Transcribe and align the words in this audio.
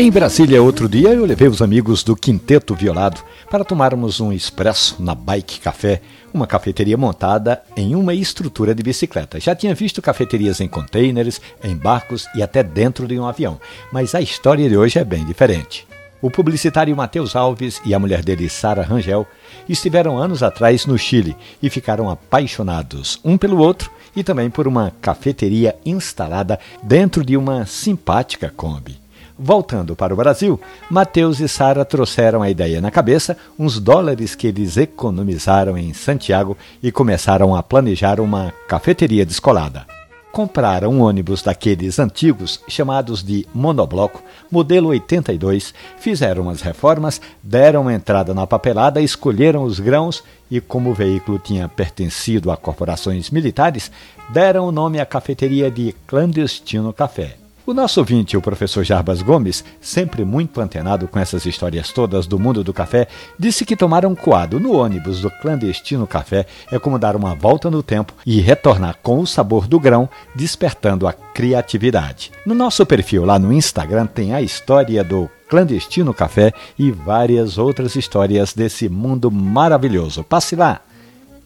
Em 0.00 0.12
Brasília, 0.12 0.62
outro 0.62 0.88
dia, 0.88 1.08
eu 1.08 1.24
levei 1.24 1.48
os 1.48 1.60
amigos 1.60 2.04
do 2.04 2.14
Quinteto 2.14 2.72
Violado 2.72 3.20
para 3.50 3.64
tomarmos 3.64 4.20
um 4.20 4.32
expresso 4.32 4.94
na 5.02 5.12
Bike 5.12 5.58
Café, 5.58 6.00
uma 6.32 6.46
cafeteria 6.46 6.96
montada 6.96 7.60
em 7.76 7.96
uma 7.96 8.14
estrutura 8.14 8.76
de 8.76 8.80
bicicleta. 8.80 9.40
Já 9.40 9.56
tinha 9.56 9.74
visto 9.74 10.00
cafeterias 10.00 10.60
em 10.60 10.68
containers, 10.68 11.40
em 11.64 11.74
barcos 11.74 12.28
e 12.36 12.44
até 12.44 12.62
dentro 12.62 13.08
de 13.08 13.18
um 13.18 13.26
avião, 13.26 13.60
mas 13.92 14.14
a 14.14 14.20
história 14.20 14.68
de 14.68 14.76
hoje 14.76 15.00
é 15.00 15.04
bem 15.04 15.24
diferente. 15.24 15.84
O 16.22 16.30
publicitário 16.30 16.96
Matheus 16.96 17.34
Alves 17.34 17.82
e 17.84 17.92
a 17.92 17.98
mulher 17.98 18.22
dele, 18.22 18.48
Sara 18.48 18.82
Rangel, 18.82 19.26
estiveram 19.68 20.16
anos 20.16 20.44
atrás 20.44 20.86
no 20.86 20.96
Chile 20.96 21.36
e 21.60 21.68
ficaram 21.68 22.08
apaixonados 22.08 23.18
um 23.24 23.36
pelo 23.36 23.58
outro 23.58 23.90
e 24.14 24.22
também 24.22 24.48
por 24.48 24.68
uma 24.68 24.92
cafeteria 25.02 25.74
instalada 25.84 26.56
dentro 26.84 27.24
de 27.24 27.36
uma 27.36 27.66
simpática 27.66 28.48
Kombi. 28.48 29.07
Voltando 29.38 29.94
para 29.94 30.12
o 30.12 30.16
Brasil, 30.16 30.60
Mateus 30.90 31.38
e 31.38 31.46
Sara 31.46 31.84
trouxeram 31.84 32.42
a 32.42 32.50
ideia 32.50 32.80
na 32.80 32.90
cabeça, 32.90 33.36
uns 33.56 33.78
dólares 33.78 34.34
que 34.34 34.48
eles 34.48 34.76
economizaram 34.76 35.78
em 35.78 35.94
Santiago 35.94 36.58
e 36.82 36.90
começaram 36.90 37.54
a 37.54 37.62
planejar 37.62 38.18
uma 38.18 38.52
cafeteria 38.66 39.24
descolada. 39.24 39.86
Compraram 40.32 40.90
um 40.90 41.02
ônibus 41.02 41.40
daqueles 41.40 42.00
antigos, 42.00 42.60
chamados 42.68 43.22
de 43.22 43.46
monobloco, 43.54 44.22
modelo 44.50 44.88
82, 44.88 45.72
fizeram 45.98 46.50
as 46.50 46.60
reformas, 46.60 47.20
deram 47.40 47.88
entrada 47.88 48.34
na 48.34 48.46
papelada, 48.46 49.00
escolheram 49.00 49.62
os 49.62 49.78
grãos 49.78 50.22
e, 50.50 50.60
como 50.60 50.90
o 50.90 50.94
veículo 50.94 51.38
tinha 51.38 51.68
pertencido 51.68 52.50
a 52.50 52.56
corporações 52.56 53.30
militares, 53.30 53.90
deram 54.28 54.66
o 54.66 54.72
nome 54.72 55.00
à 55.00 55.06
cafeteria 55.06 55.70
de 55.70 55.94
Clandestino 56.06 56.92
Café. 56.92 57.47
O 57.68 57.74
nosso 57.74 58.00
ouvinte, 58.00 58.34
o 58.34 58.40
professor 58.40 58.82
Jarbas 58.82 59.20
Gomes, 59.20 59.62
sempre 59.78 60.24
muito 60.24 60.58
antenado 60.58 61.06
com 61.06 61.18
essas 61.18 61.44
histórias 61.44 61.92
todas 61.92 62.26
do 62.26 62.38
mundo 62.38 62.64
do 62.64 62.72
café, 62.72 63.06
disse 63.38 63.66
que 63.66 63.76
tomar 63.76 64.06
um 64.06 64.14
coado 64.14 64.58
no 64.58 64.72
ônibus 64.72 65.20
do 65.20 65.30
clandestino 65.30 66.06
café 66.06 66.46
é 66.72 66.78
como 66.78 66.98
dar 66.98 67.14
uma 67.14 67.34
volta 67.34 67.70
no 67.70 67.82
tempo 67.82 68.14
e 68.24 68.40
retornar 68.40 68.96
com 69.02 69.20
o 69.20 69.26
sabor 69.26 69.68
do 69.68 69.78
grão, 69.78 70.08
despertando 70.34 71.06
a 71.06 71.12
criatividade. 71.12 72.32
No 72.46 72.54
nosso 72.54 72.86
perfil 72.86 73.26
lá 73.26 73.38
no 73.38 73.52
Instagram 73.52 74.06
tem 74.06 74.32
a 74.32 74.40
história 74.40 75.04
do 75.04 75.28
clandestino 75.46 76.14
café 76.14 76.54
e 76.78 76.90
várias 76.90 77.58
outras 77.58 77.96
histórias 77.96 78.54
desse 78.54 78.88
mundo 78.88 79.30
maravilhoso. 79.30 80.24
Passe 80.24 80.56
lá 80.56 80.80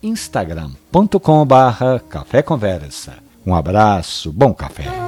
instagram.com/café 0.01 2.43
conversa. 2.43 3.15
Um 3.45 3.57
abraço, 3.57 4.31
bom 4.31 4.55
café. 4.55 5.02